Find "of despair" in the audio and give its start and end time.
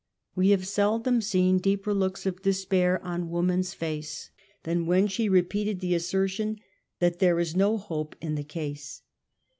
2.25-2.99